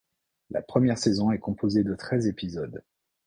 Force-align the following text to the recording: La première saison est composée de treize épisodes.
La 0.49 0.63
première 0.63 0.97
saison 0.97 1.31
est 1.31 1.37
composée 1.37 1.83
de 1.83 1.93
treize 1.93 2.25
épisodes. 2.25 2.83